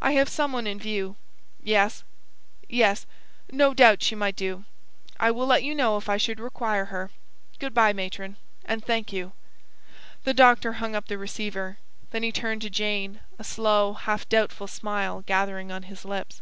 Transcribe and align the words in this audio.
I 0.00 0.12
have 0.12 0.28
some 0.28 0.52
one 0.52 0.68
in 0.68 0.78
view... 0.78 1.16
Yes.... 1.60 2.04
Yes.... 2.68 3.06
No 3.50 3.74
doubt 3.74 4.04
she 4.04 4.14
might 4.14 4.36
do... 4.36 4.64
I 5.18 5.32
will 5.32 5.48
let 5.48 5.64
you 5.64 5.74
know 5.74 5.96
if 5.96 6.08
I 6.08 6.16
should 6.16 6.38
require 6.38 6.84
her... 6.84 7.10
Good 7.58 7.74
bye, 7.74 7.92
Matron, 7.92 8.36
and 8.64 8.84
thank 8.84 9.12
you." 9.12 9.32
The 10.22 10.32
doctor 10.32 10.74
hung 10.74 10.94
up 10.94 11.08
the 11.08 11.18
receiver. 11.18 11.78
Then 12.12 12.22
he 12.22 12.30
turned 12.30 12.62
to 12.62 12.70
Jane; 12.70 13.18
a 13.36 13.42
slow, 13.42 13.94
half 13.94 14.28
doubtful 14.28 14.68
smile 14.68 15.22
gathering 15.26 15.72
on 15.72 15.82
his 15.82 16.04
lips. 16.04 16.40